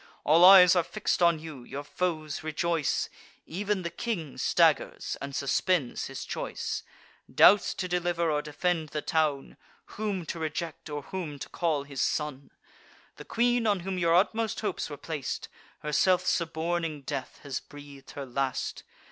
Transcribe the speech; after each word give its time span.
All 0.23 0.43
eyes 0.43 0.75
are 0.75 0.81
fix'd 0.81 1.21
on 1.21 1.37
you: 1.37 1.63
your 1.63 1.83
foes 1.83 2.41
rejoice; 2.41 3.07
Ev'n 3.47 3.83
the 3.83 3.91
king 3.91 4.35
staggers, 4.39 5.15
and 5.21 5.35
suspends 5.35 6.07
his 6.07 6.25
choice; 6.25 6.81
Doubts 7.31 7.75
to 7.75 7.87
deliver 7.87 8.31
or 8.31 8.41
defend 8.41 8.89
the 8.89 9.03
town, 9.03 9.57
Whom 9.97 10.25
to 10.25 10.39
reject, 10.39 10.89
or 10.89 11.03
whom 11.03 11.37
to 11.37 11.49
call 11.49 11.83
his 11.83 12.01
son. 12.01 12.49
The 13.17 13.25
queen, 13.25 13.67
on 13.67 13.81
whom 13.81 13.99
your 13.99 14.15
utmost 14.15 14.61
hopes 14.61 14.89
were 14.89 14.97
plac'd, 14.97 15.49
Herself 15.81 16.25
suborning 16.25 17.03
death, 17.03 17.39
has 17.43 17.59
breath'd 17.59 18.13
her 18.15 18.25
last. 18.25 18.81